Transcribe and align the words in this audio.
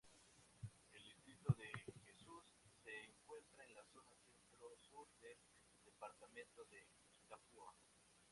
El 0.93 1.03
distrito 1.03 1.53
de 1.53 1.67
Jesús 2.01 2.43
se 2.83 3.03
encuentra 3.03 3.63
en 3.65 3.75
la 3.75 3.85
zona 3.93 4.15
centro-sur 4.33 5.07
del 5.21 5.37
departamento 5.85 6.65
de 6.65 6.87
Itapúa. 7.21 7.71